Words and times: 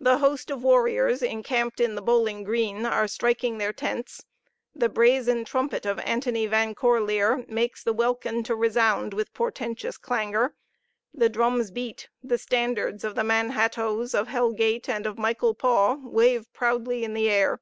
The 0.00 0.18
host 0.18 0.50
of 0.50 0.64
warriors 0.64 1.22
encamped 1.22 1.78
in 1.78 1.94
the 1.94 2.02
Bowling 2.02 2.42
Green 2.42 2.84
are 2.84 3.06
striking 3.06 3.58
their 3.58 3.72
tents; 3.72 4.24
the 4.74 4.88
brazen 4.88 5.44
trumpet 5.44 5.86
of 5.86 6.00
Antony 6.00 6.46
Van 6.48 6.74
Corlear 6.74 7.44
makes 7.48 7.84
the 7.84 7.92
welkin 7.92 8.42
to 8.42 8.56
resound 8.56 9.14
with 9.14 9.32
portentous 9.32 9.98
clangour 9.98 10.56
the 11.14 11.28
drums 11.28 11.70
beat 11.70 12.08
the 12.24 12.38
standards 12.38 13.04
of 13.04 13.14
the 13.14 13.22
Manhattoes, 13.22 14.16
of 14.16 14.26
Hell 14.26 14.50
gate, 14.50 14.88
and 14.88 15.06
of 15.06 15.16
Michael 15.16 15.54
Paw 15.54 15.94
wave 16.02 16.52
proudly 16.52 17.04
in 17.04 17.14
the 17.14 17.30
air. 17.30 17.60